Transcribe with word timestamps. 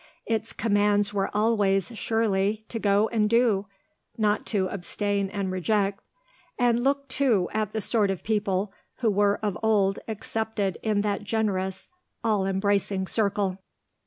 Its 0.25 0.51
commands 0.51 1.13
were 1.13 1.29
always, 1.31 1.91
surely, 1.95 2.65
to 2.69 2.79
go 2.79 3.07
and 3.09 3.29
do, 3.29 3.67
not 4.17 4.47
to 4.47 4.65
abstain 4.69 5.29
and 5.29 5.51
reject. 5.51 5.99
And 6.57 6.83
look, 6.83 7.07
too, 7.07 7.49
at 7.53 7.69
the 7.69 7.81
sort 7.81 8.09
of 8.09 8.23
people 8.23 8.73
who 9.01 9.11
were 9.11 9.35
of 9.45 9.59
old 9.61 9.99
accepted 10.07 10.79
in 10.81 11.01
that 11.01 11.23
generous, 11.23 11.87
all 12.23 12.47
embracing 12.47 13.05
circle.... 13.05 13.59